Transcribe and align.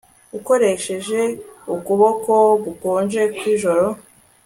Ukoresheje 0.37 1.21
ukuboko 1.75 2.33
gukonje 2.63 3.21
kwijoro 3.37 3.87